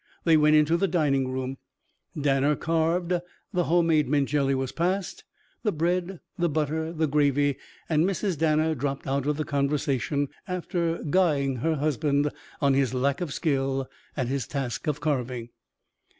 [0.23, 1.59] They went into the dining room.
[2.19, 3.13] Danner carved,
[3.53, 5.23] the home made mint jelly was passed,
[5.61, 8.35] the bread, the butter, the gravy; and Mrs.
[8.35, 13.87] Danner dropped out of the conversation, after guying her husband on his lack of skill
[14.17, 15.49] at his task of carving.